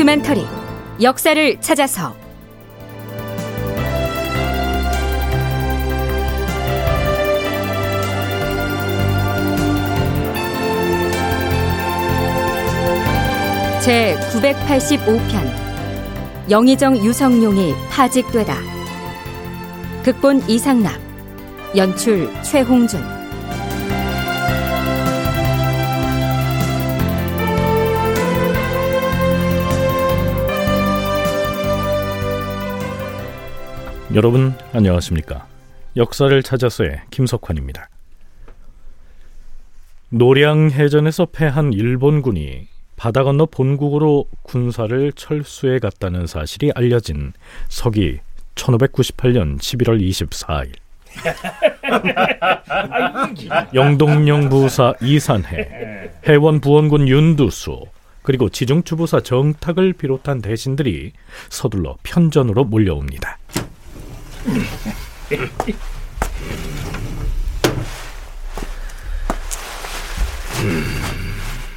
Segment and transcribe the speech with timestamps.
[0.00, 0.46] 다큐멘터리
[1.02, 2.16] 역사를 찾아서.
[13.82, 18.56] 제 985편 영의정 유성룡이 파직되다.
[20.02, 20.98] 극본 이상락
[21.76, 23.19] 연출 최홍준
[34.12, 35.46] 여러분 안녕하십니까?
[35.96, 37.88] 역사를 찾아서의 김석환입니다.
[40.08, 47.32] 노량 해전에서 패한 일본군이 바다 건너 본국으로 군사를 철수해 갔다는 사실이 알려진
[47.68, 48.18] 서기
[48.56, 50.72] 1598년 11월 24일.
[53.72, 57.86] 영동령 부사 이산해 해원 부원군 윤두수
[58.22, 61.12] 그리고 지중추부사 정탁을 비롯한 대신들이
[61.48, 63.39] 서둘러 편전으로 몰려옵니다.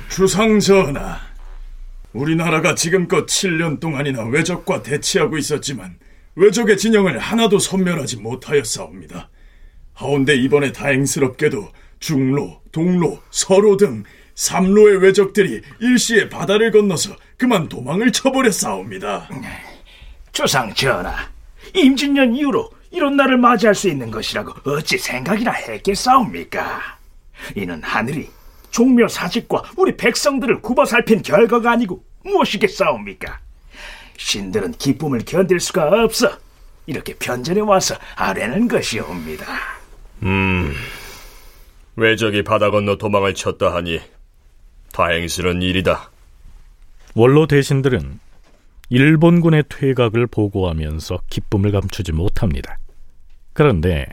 [0.10, 1.20] 주상 전하,
[2.14, 5.96] 우리나라가 지금껏 7년 동안이나 외적과 대치하고 있었지만
[6.36, 9.30] 외적의 진영을 하나도 섬멸하지 못하였사옵니다.
[9.94, 14.04] 하온데 이번에 다행스럽게도 중로, 동로, 서로 등
[14.36, 19.30] 삼로의 외적들이 일시에 바다를 건너서 그만 도망을 쳐버렸사옵니다.
[20.32, 21.33] 주상 전하,
[21.74, 26.82] 임진년 이후로 이런 날을 맞이할 수 있는 것이라고 어찌 생각이나 했겠사옵니까?
[27.56, 28.30] 이는 하늘이
[28.70, 33.40] 종묘 사직과 우리 백성들을 굽어 살핀 결과가 아니고 무엇이겠사옵니까?
[34.18, 36.38] 신들은 기쁨을 견딜 수가 없어
[36.86, 39.46] 이렇게 편전에 와서 아뢰는 것이옵니다.
[40.24, 40.74] 음,
[41.96, 44.00] 외적이 바다 건너 도망을 쳤다 하니
[44.92, 46.12] 다행스런 일이다.
[47.16, 48.20] 원로 대신들은
[48.94, 52.78] 일본군의 퇴각을 보고하면서 기쁨을 감추지 못합니다.
[53.54, 54.06] 그런데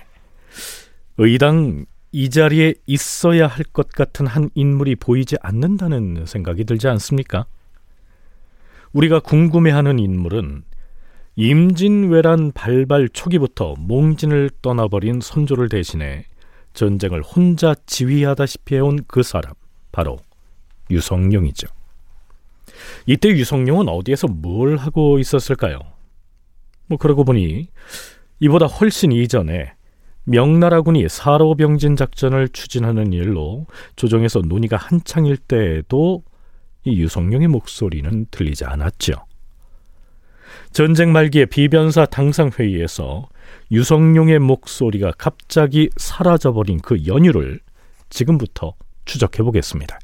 [1.19, 7.45] 의당 이 자리에 있어야 할 것 같은 한 인물이 보이지 않는다는 생각이 들지 않습니까?
[8.95, 10.63] 우리가 궁금해하는 인물은
[11.37, 16.25] 임진왜란 발발 초기부터 몽진을 떠나버린 선조를 대신해
[16.73, 19.53] 전쟁을 혼자 지휘하다시피 해온 그 사람,
[19.93, 20.19] 바로
[20.91, 21.69] 유성룡이죠.
[23.07, 25.79] 이때 유성룡은 어디에서 뭘 하고 있었을까요?
[26.87, 27.69] 뭐 그러고 보니
[28.41, 29.73] 이보다 훨씬 이전에
[30.25, 36.23] 명나라군이 사로병진 작전을 추진하는 일로 조정에서 논의가 한창일 때에도
[36.85, 39.15] 이 유성룡의 목소리는 들리지 않았죠.
[40.73, 43.29] 전쟁 말기의 비변사 당상 회의에서
[43.73, 47.61] 유성룡의 목소리가 갑자기 사라져버린 그 연유를
[48.09, 48.75] 지금부터
[49.05, 49.99] 추적해 보겠습니다.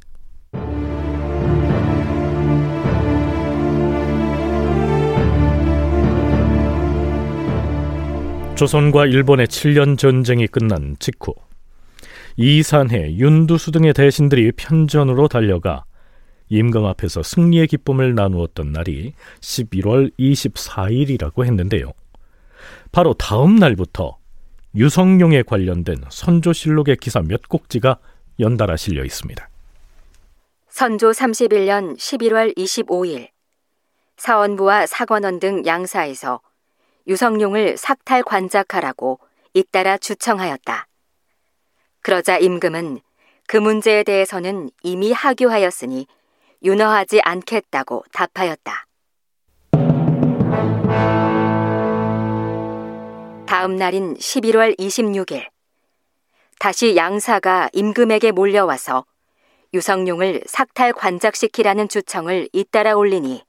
[8.56, 11.34] 조선과 일본의 7년 전쟁이 끝난 직후
[12.38, 15.84] 이산해, 윤두수 등의 대신들이 편전으로 달려가
[16.48, 21.92] 임금 앞에서 승리의 기쁨을 나누었던 날이 11월 24일이라고 했는데요.
[22.92, 24.16] 바로 다음 날부터
[24.74, 27.98] 유성룡에 관련된 선조실록의 기사 몇 곡지가
[28.40, 29.50] 연달아 실려 있습니다.
[30.70, 33.28] 선조 31년 11월 25일
[34.16, 36.40] 사원부와 사관원 등 양사에서
[37.06, 39.20] 유성룡을 삭탈 관작하라고
[39.54, 40.86] 잇따라 주청하였다.
[42.02, 43.00] 그러자 임금은
[43.46, 46.06] 그 문제에 대해서는 이미 하교하였으니
[46.62, 48.86] 윤허하지 않겠다고 답하였다.
[53.46, 55.48] 다음 날인 11월 26일,
[56.58, 59.04] 다시 양사가 임금에게 몰려와서
[59.74, 63.44] 유성룡을 삭탈 관작시키라는 주청을 잇따라 올리니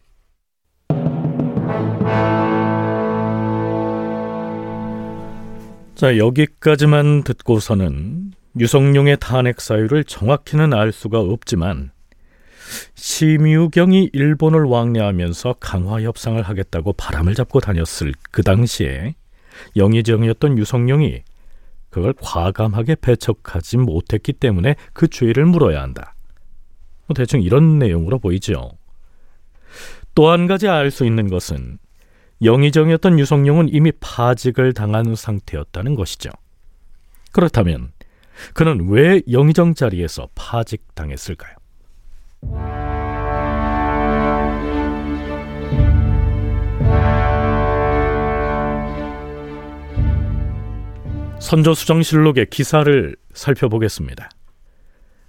[6.02, 11.92] 자, 여기까지만 듣고서는 유성룡의 탄핵 사유를 정확히는 알 수가 없지만
[12.96, 19.14] 심유경이 일본을 왕래하면서 강화 협상을 하겠다고 바람을 잡고 다녔을 그 당시에
[19.76, 21.22] 영의정이었던 유성룡이
[21.92, 26.16] 그걸 과감하게 배척하지 못했기 때문에 그 죄를 물어야 한다.
[27.06, 28.72] 뭐 대충 이런 내용으로 보이죠.
[30.16, 31.78] 또 한 가지 알 수 있는 것은
[32.44, 36.30] 영의정이었던 유성룡은 이미 파직을 당한 상태였다는 것이죠.
[37.32, 37.92] 그렇다면
[38.54, 41.56] 그는 왜 영의정 자리에서 파직당했을까요?
[51.40, 54.30] 선조수정실록의 기사를 살펴보겠습니다.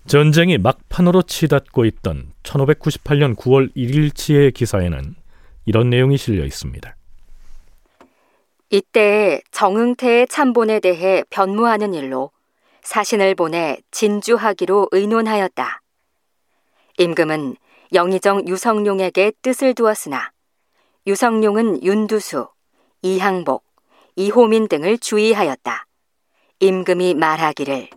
[0.06, 5.14] 전쟁이 막판으로 치닫고 있던 1598년 9월 1일치의 기사에는
[5.64, 6.96] 이런 내용이 실려 있습니다.
[8.74, 12.30] 이때 정응태의 참본에 대해 변무하는 일로
[12.80, 15.82] 사신을 보내 진주하기로 의논하였다.
[16.96, 17.56] 임금은
[17.92, 20.30] 영의정 유성룡에게 뜻을 두었으나
[21.06, 22.48] 유성룡은 윤두수,
[23.02, 23.62] 이항복,
[24.16, 25.86] 이호민 등을 주의하였다.
[26.60, 27.90] 임금이 말하기를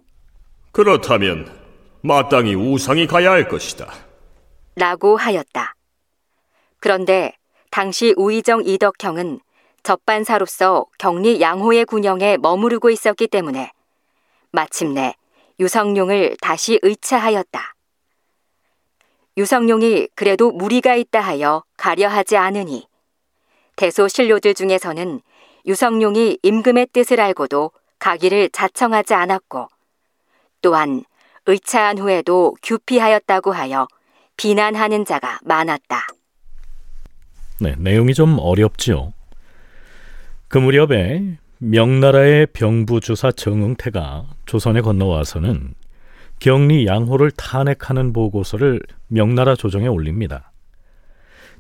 [0.74, 1.58] 그렇다면
[2.02, 3.94] 마땅히 우상이 가야 할 것이다.
[4.76, 5.74] 라고 하였다.
[6.82, 7.32] 그런데
[7.72, 9.40] 당시 우의정 이덕형은
[9.86, 13.72] 접반사로서 격리 양호의 군영에 머무르고 있었기 때문에
[14.52, 15.14] 마침내
[15.60, 17.76] 유성룡을 다시 의차하였다.
[19.38, 22.88] 유성룡이 그래도 무리가 있다 하여 가려하지 않으니
[23.76, 25.22] 대소 신료들 중에서는
[25.68, 29.68] 유성룡이 임금의 뜻을 알고도 가기를 자청하지 않았고
[30.62, 31.04] 또한
[31.46, 33.88] 의차한 후에도 규피하였다고 하여
[34.36, 36.08] 비난하는 자가 많았다.
[37.60, 39.14] 네, 내용이 좀 어렵지요.
[40.48, 45.74] 그 무렵에 명나라의 병부주사 정응태가 조선에 건너와서는
[46.40, 50.52] 경리 양호를 탄핵하는 보고서를 명나라 조정에 올립니다.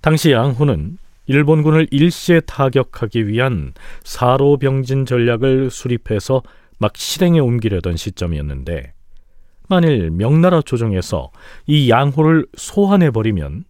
[0.02, 0.98] 당시 양호는
[1.28, 3.74] 일본군을 일시에 타격하기 위한
[4.04, 6.44] 사로병진 전략을 수립해서
[6.78, 8.94] 막 실행에 옮기려던 시점이었는데
[9.68, 11.32] 만일 명나라 조정에서
[11.66, 13.64] 이 양호를 소환해 버리면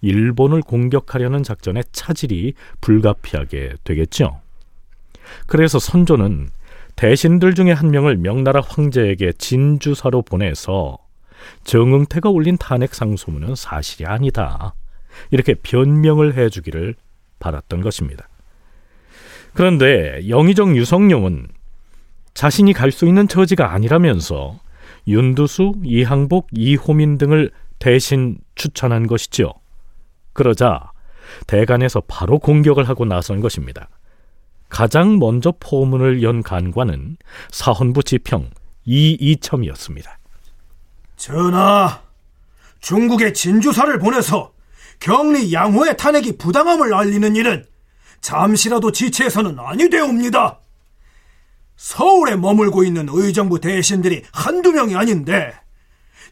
[0.00, 4.40] 일본을 공격하려는 작전에 차질이 불가피하게 되겠죠.
[5.46, 6.50] 그래서 선조는
[6.96, 10.98] 대신들 중에 한 명을 명나라 황제에게 진주사로 보내서
[11.64, 14.74] 정응태가 올린 탄핵 상소문은 사실이 아니다.
[15.30, 16.94] 이렇게 변명을 해주기를
[17.38, 18.28] 바랐던 것입니다.
[19.54, 21.48] 그런데 영의정 유성룡은
[22.34, 24.60] 자신이 갈 수 있는 처지가 아니라면서
[25.06, 29.52] 윤두수, 이항복, 이호민 등을 대신 추천한 것이지요.
[30.32, 30.92] 그러자
[31.46, 33.88] 대간에서 바로 공격을 하고 나선 것입니다.
[34.68, 37.16] 가장 먼저 포문을 연 간관은
[37.50, 38.50] 사헌부 지평
[38.84, 40.18] 이이첨이었습니다.
[41.16, 42.00] 전하,
[42.80, 44.52] 중국의 진주사를 보내서
[45.00, 47.66] 경리 양호의 탄핵이 부당함을 알리는 일은
[48.20, 50.60] 잠시라도 지체해서는 아니 되옵니다.
[51.76, 55.54] 서울에 머물고 있는 의정부 대신들이 한두 명이 아닌데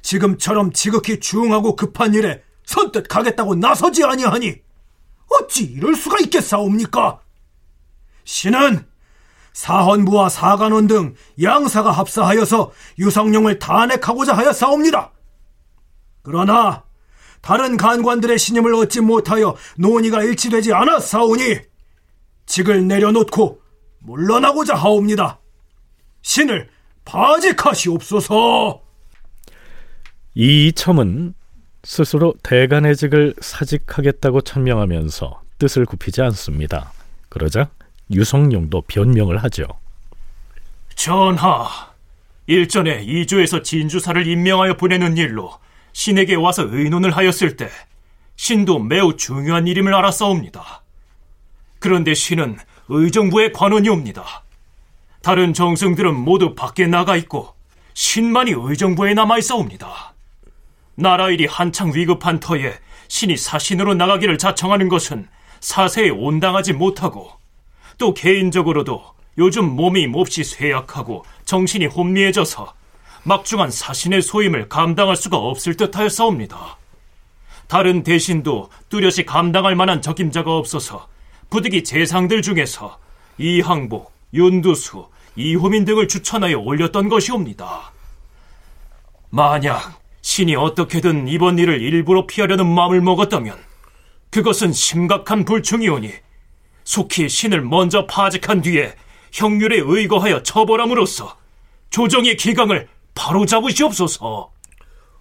[0.03, 4.57] 지금처럼 지극히 중하고 급한 일에 선뜻 가겠다고 나서지 아니하니
[5.31, 7.21] 어찌 이럴 수가 있겠사옵니까?
[8.27, 8.85] 신은
[9.55, 15.13] 사헌부와 사관원 등 양사가 합사하여서 유성룡을 탄핵하고자 하였사옵니다.
[16.23, 16.85] 그러나
[17.41, 21.61] 다른 간관들의 신임을 얻지 못하여 논의가 일치되지 않았사오니
[22.45, 23.63] 직을 내려놓고
[24.01, 25.41] 물러나고자 하옵니다.
[26.21, 26.69] 신을
[27.05, 28.83] 파직하시옵소서.
[30.35, 31.35] 이첨은
[31.85, 36.93] 스스로 대간의 직을 사직하겠다고 천명하면서 뜻을 굽히지 않습니다.
[37.29, 37.71] 그러자
[38.11, 39.65] 유성룡도 변명을 하죠.
[40.95, 41.69] 전하,
[42.47, 45.53] 일전에 이주에서 진주사를 임명하여 보내는 일로
[45.93, 47.69] 신에게 와서 의논을 하였을 때
[48.37, 50.83] 신도 매우 중요한 일임을 알았사옵니다.
[51.79, 52.59] 그런데 신은
[52.89, 54.25] 의정부의 관원이옵니다.
[55.23, 57.55] 다른 정승들은 모두 밖에 나가 있고
[57.95, 60.15] 신만이 의정부에 남아 있사옵니다.
[60.95, 62.75] 나라 일이 한창 위급한 터에
[63.09, 65.29] 신이 사신으로 나가기를 자청하는 것은
[65.61, 67.33] 사세에 온당하지 못하고
[67.99, 69.05] 또 개인적으로도
[69.39, 72.75] 요즘 몸이 몹시 쇠약하고 정신이 혼미해져서
[73.25, 76.79] 막중한 사신의 소임을 감당할 수가 없을 듯하였사옵니다.
[77.67, 81.09] 다른 대신도 뚜렷이 감당할 만한 적임자가 없어서
[81.51, 82.99] 부득이 재상들 중에서
[83.39, 87.93] 이항복, 윤두수, 이호민 등을 추천하여 올렸던 것이옵니다.
[89.31, 93.59] 만약 신이 어떻게든 이번 일을 일부러 피하려는 마음을 먹었다면
[94.31, 96.13] 그것은 심각한 불충이오니
[96.87, 98.95] 속히 신을 먼저 파직한 뒤에
[99.33, 101.37] 형률에 의거하여 처벌함으로써
[101.91, 104.53] 조정의 기강을 바로잡으시옵소서.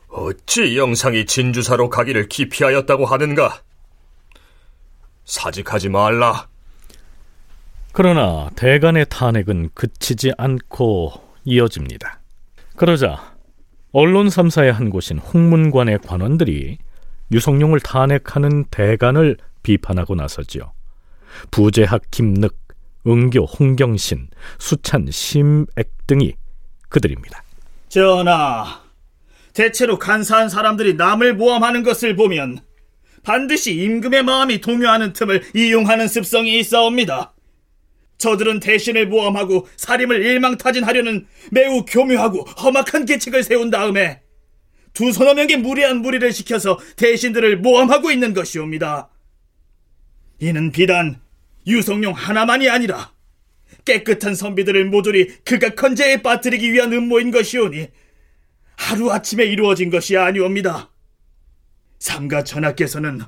[0.10, 3.62] 어찌 영상이 진주사로 가기를 기피하였다고 하는가?
[5.25, 6.48] 사직하지 말라.
[7.91, 11.13] 그러나 대간의 탄핵은 그치지 않고
[11.45, 12.19] 이어집니다.
[12.75, 13.36] 그러자
[13.91, 16.77] 언론 3사의 한 곳인 홍문관의 관원들이
[17.31, 20.75] 유성룡을 탄핵하는 대간을 비판하고 나서지요.
[21.51, 22.56] 부재학 김늑,
[23.08, 26.34] 응교 홍경신, 수찬 심액 등이
[26.89, 27.44] 그들입니다.
[27.89, 28.82] 전하,
[29.54, 32.60] 대체로 간사한 사람들이 남을 모함하는 것을 보면
[33.24, 37.34] 반드시 임금의 마음이 동요하는 틈을 이용하는 습성이 있어옵니다.
[38.18, 44.22] 저들은 대신을 모함하고 사림을 일망타진하려는 매우 교묘하고 험악한 계책을 세운 다음에
[44.94, 49.10] 두 서너 명의 무리한 무리를 시켜서 대신들을 모함하고 있는 것이옵니다.
[50.39, 51.20] 이는 비단
[51.67, 53.12] 유성룡 하나만이 아니라
[53.86, 57.88] 깨끗한 선비들을 모조리 그가 컨제에 빠뜨리기 위한 음모인 것이오니
[58.77, 60.91] 하루아침에 이루어진 것이 아니옵니다.
[62.00, 63.22] 삼가 전하께서는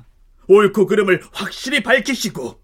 [0.46, 2.60] 옳고 그름을 확실히 밝히시고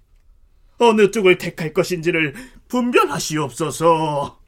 [0.78, 2.34] 어느 쪽을 택할 것인지를
[2.68, 4.40] 분별하시옵소서.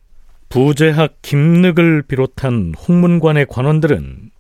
[0.49, 4.31] 부재학 김늑을 비롯한 홍문관의 관원들은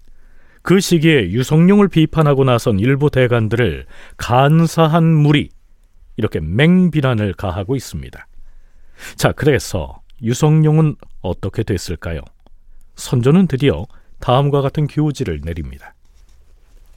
[0.63, 5.51] 그 시기에 유성룡을 비판하고 나선 일부 대관들을 간사한 무리
[6.17, 8.27] 이렇게 맹비난을 가하고 있습니다.
[9.17, 12.21] 자, 그래서 유성룡은 어떻게 됐을까요?
[12.95, 13.87] 선조는 드디어
[14.21, 15.95] 다음과 같은 교지를 내립니다.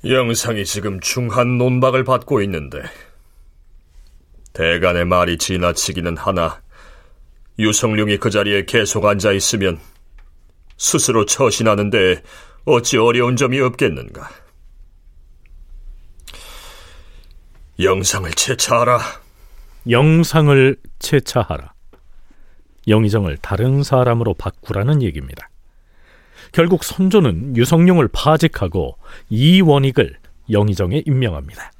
[0.05, 2.81] 영상이 지금 중한 논박을 받고 있는데
[4.53, 6.61] 대간의 말이 지나치기는 하나
[7.59, 9.79] 유성룡이 그 자리에 계속 앉아 있으면
[10.77, 12.23] 스스로 처신하는데
[12.63, 14.29] 어찌 어려운 점이 없겠는가?
[17.81, 18.99] 영상을 채차하라.
[19.89, 21.71] 영상을 채차하라.
[22.89, 25.49] 영의정을 다른 사람으로 바꾸라는 얘기입니다.
[26.51, 28.97] 결국 선조는 유성룡을 파직하고
[29.29, 30.17] 이원익을
[30.51, 31.71] 영의정에 임명합니다.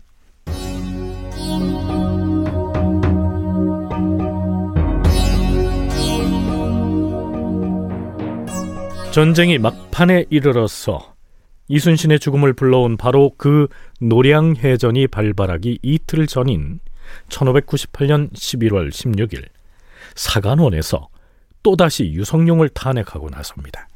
[9.12, 11.19] 전쟁이 막판에 이르러서
[11.70, 13.68] 이순신의 죽음을 불러온 바로 그
[14.02, 16.80] 노량해전이 발발하기 이틀 전인
[17.30, 19.46] 1598년 11월 16일
[20.16, 21.08] 사간원에서
[21.62, 23.88] 또다시 유성룡을 탄핵하고 나섭니다.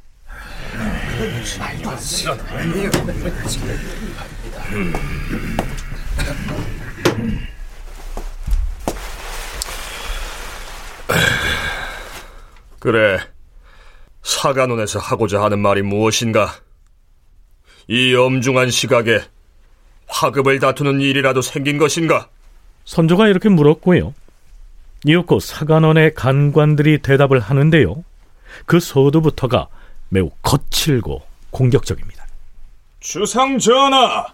[12.78, 13.18] 그래,
[14.22, 16.63] 사간원에서 하고자 하는 말이 무엇인가?
[17.88, 19.20] 이 엄중한 시각에
[20.06, 22.28] 화급을 다투는 일이라도 생긴 것인가?
[22.84, 24.14] 선조가 이렇게 물었고요.
[25.06, 28.04] 이윽고 사간원의 간관들이 대답을 하는데요.
[28.66, 29.68] 그 서두부터가
[30.08, 32.26] 매우 거칠고 공격적입니다.
[33.00, 34.26] 주상 전하,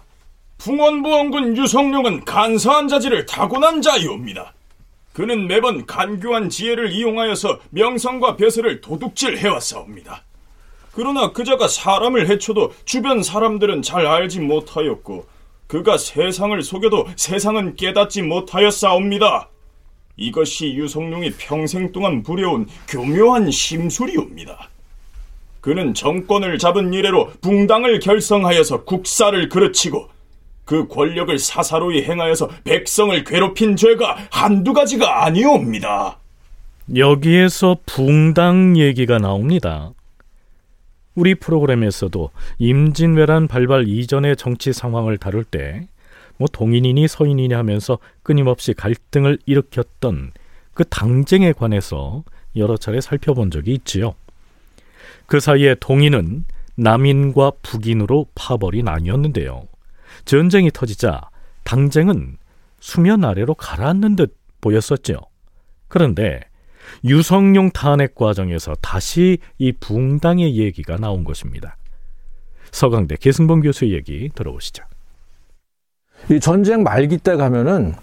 [0.59, 4.53] 풍원보원군 유성룡은 간사한 자질을 타고난 자이옵니다.
[5.13, 10.23] 그는 매번 간교한 지혜를 이용하여서 명성과 벼슬을 도둑질 해왔사옵니다.
[10.93, 15.25] 그러나 그자가 사람을 해쳐도 주변 사람들은 잘 알지 못하였고
[15.67, 19.49] 그가 세상을 속여도 세상은 깨닫지 못하였사옵니다.
[20.17, 24.69] 이것이 유성룡이 평생 동안 부려온 교묘한 심술이옵니다.
[25.61, 30.09] 그는 정권을 잡은 이래로 붕당을 결성하여서 국사를 그르치고
[30.65, 36.17] 그 권력을 사사로이 행하여서 백성을 괴롭힌 죄가 한두 가지가 아니옵니다.
[36.95, 39.91] 여기에서 붕당 얘기가 나옵니다.
[41.15, 45.87] 우리 프로그램에서도 임진왜란 발발 이전의 정치 상황을 다룰 때
[46.41, 50.31] 뭐 동인이니 서인이니 하면서 끊임없이 갈등을 일으켰던
[50.73, 52.23] 그 당쟁에 관해서
[52.55, 54.15] 여러 차례 살펴본 적이 있지요.
[55.27, 59.67] 그 사이에 동인은 남인과 북인으로 파벌이 나뉘었는데요.
[60.25, 61.29] 전쟁이 터지자
[61.63, 62.37] 당쟁은
[62.79, 65.19] 수면 아래로 가라앉는 듯 보였었죠.
[65.89, 66.41] 그런데
[67.03, 71.77] 유성룡 탄핵 과정에서 다시 이 붕당의 얘기가 나온 것입니다.
[72.71, 74.83] 서강대 계승범 교수의 얘기 들어보시죠.
[76.29, 77.93] 이 전쟁 말기 때 가면은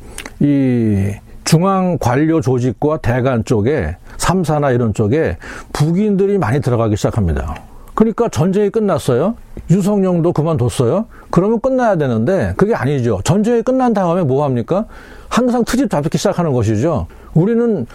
[0.40, 1.12] 이
[1.44, 5.38] 중앙 관료 조직과 대관 쪽에 삼사나 이런 쪽에
[5.72, 7.62] 북인들이 많이 들어가기 시작합니다.
[7.94, 9.34] 그러니까 전쟁이 끝났어요.
[9.70, 11.06] 유성룡도 그만뒀어요.
[11.30, 13.20] 그러면 끝나야 되는데 그게 아니죠.
[13.24, 14.86] 전쟁이 끝난 다음에 뭐 합니까?
[15.28, 17.06] 항상 트집 잡기 시작하는 것이죠.
[17.34, 17.86] 우리는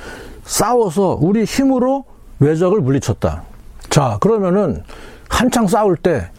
[0.44, 2.06] 싸워서 우리 힘으로
[2.40, 3.44] 외적을 물리쳤다.
[3.90, 4.84] 자, 그러면은
[5.30, 6.30] 한창 싸울 때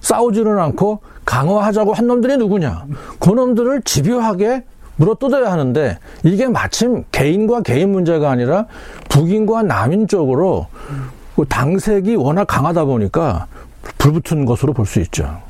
[0.00, 2.84] 싸우지는 않고 강화하자고 한 놈들이 누구냐?
[3.18, 4.64] 그 놈들을 집요하게
[4.96, 8.66] 물어 뜯어야 하는데 이게 마침 개인과 개인 문제가 아니라
[9.08, 10.66] 북인과 남인 쪽으로
[11.34, 13.46] 그 당색이 워낙 강하다 보니까
[13.98, 15.40] 불붙은 것으로 볼 수 있죠.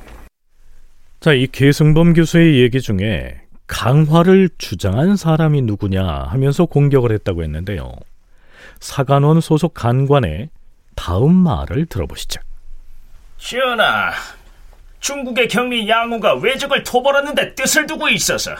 [1.20, 7.92] 자, 이 계승범 교수의 얘기 중에 강화를 주장한 사람이 누구냐 하면서 공격을 했다고 했는데요.
[8.80, 10.50] 사관원 소속 간관의
[10.94, 12.40] 다음 말을 들어보시죠.
[13.38, 14.12] 전하,
[15.00, 18.54] 중국의 경리 양우가 외적을 토벌하는데 뜻을 두고 있어서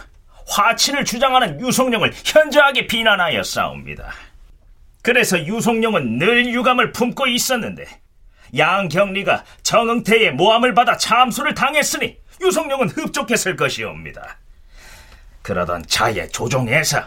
[0.47, 4.13] 화친을 주장하는 유성룡을 현저하게 비난하여 싸웁니다.
[5.03, 7.87] 그래서 유성룡은 늘 유감을 품고 있었는데
[8.57, 14.39] 양경리가 정응태의 모함을 받아 참수를 당했으니 유성룡은 흡족했을 것이옵니다.
[15.45, 17.03] 그러던 차에 조종해서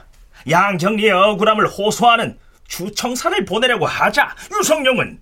[0.48, 5.20] 양경리의 억울함을 호소하는 주청사를 보내려고 하자 유성룡은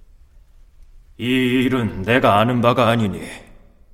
[1.18, 3.22] 이 일은 내가 아는 바가 아니니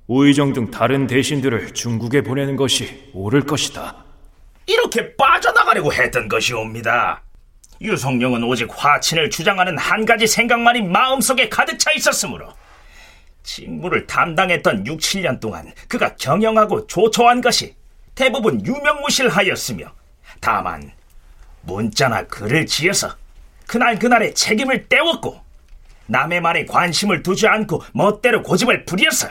[0.08, 4.04] 우의정 등 다른 대신들을 중국에 보내는 것이 옳을 것이다.
[4.66, 7.22] 이렇게 빠져나가려고 했던 것이옵니다.
[7.80, 12.52] 유성룡은 오직 화친을 주장하는 한 가지 생각만이 마음속에 가득 차 있었으므로
[13.44, 17.76] 직무를 담당했던 6, 7년 동안 그가 경영하고 조처한 것이
[18.14, 19.86] 대부분 유명무실하였으며
[20.40, 20.92] 다만
[21.62, 23.16] 문자나 글을 지어서
[23.66, 25.40] 그날 그날의 책임을 떼웠고
[26.06, 29.28] 남의 말에 관심을 두지 않고 멋대로 고집을 부려서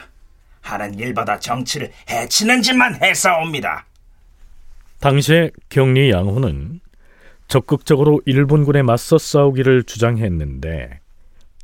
[0.62, 3.86] 하는 일마다 정치를 해치는 짓만 했사옵니다.
[5.00, 6.80] 당시에 경리 양호는
[7.48, 11.00] 적극적으로 일본군에 맞서 싸우기를 주장했는데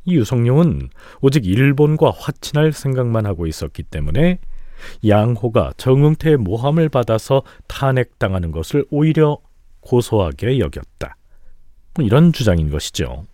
[0.06, 4.38] 유성룡은 오직 일본과 화친할 생각만 하고 있었기 때문에
[5.06, 9.38] 양호가 정응태의 모함을 받아서 탄핵당하는 것을 오히려
[9.80, 11.16] 고소하게 여겼다.
[11.94, 13.24] 뭐 이런 주장인 것이죠.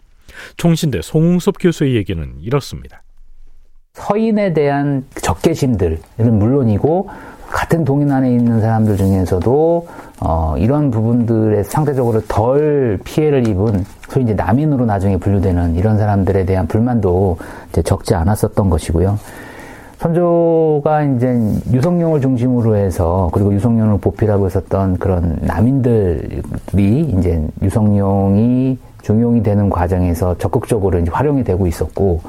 [0.56, 3.02] 총신대 송웅섭 교수의 얘기는 이렇습니다.
[3.94, 7.08] 서인에 대한 적개심들은 물론이고
[7.46, 9.86] 같은 동인 안에 있는 사람들 중에서도
[10.20, 16.66] 어, 이런 부분들에 상대적으로 덜 피해를 입은 소위 이제 남인으로 나중에 분류되는 이런 사람들에 대한
[16.66, 17.38] 불만도
[17.84, 19.18] 적지 않았었던 것이고요.
[20.04, 21.34] 선조가 이제
[21.72, 26.42] 유성룡을 중심으로 해서 그리고 유성룡을 보필하고 있었던 그런 남인들이
[27.18, 32.20] 이제 유성룡이 중용이 되는 과정에서 적극적으로 이제 활용이 되고 있었고,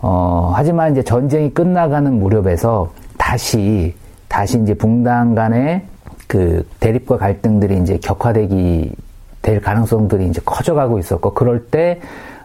[0.00, 3.94] 어, 하지만 이제 전쟁이 끝나가는 무렵에서 다시,
[4.28, 5.86] 다시 이제 붕당 간의
[6.26, 8.92] 그 대립과 갈등들이 이제 격화되기
[9.40, 12.00] 될 가능성들이 이제 커져가고 있었고, 그럴 때,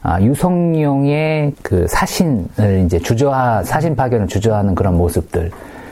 [0.05, 5.49] 아, 유성룡의 그 사신을 이제 주저하, 사신 파견을 주저하는 그런 모습들.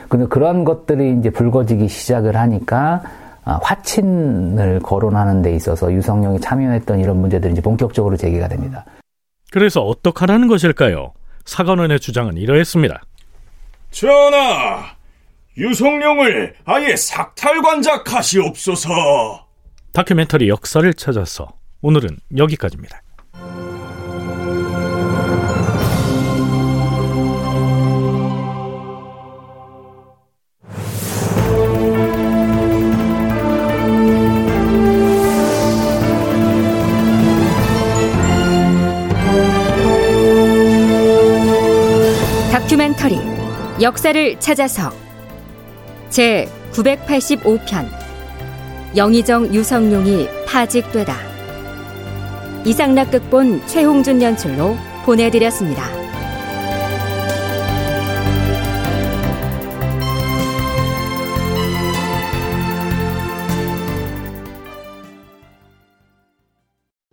[0.09, 3.01] 근데 그런 것들이 이제 불거지기 시작을 하니까,
[3.45, 8.83] 아, 화친을 거론하는 데 있어서 유성룡이 참여했던 이런 문제들이 이제 본격적으로 제기가 됩니다.
[9.49, 11.13] 그래서 어떡하라는 것일까요?
[11.45, 13.01] 사관원의 주장은 이러했습니다.
[13.91, 14.83] 전하,
[15.57, 18.89] 유성룡을 아예 삭탈관작하시옵소서.
[19.93, 23.01] 다큐멘터리 역사를 찾아서 오늘은 여기까지입니다.
[43.91, 44.89] 역사를 찾아서
[46.09, 47.89] 제 985편
[48.95, 51.13] 영의정 유성룡이 파직되다
[52.63, 56.00] 이상락 극본 최홍준 연출로 보내드렸습니다.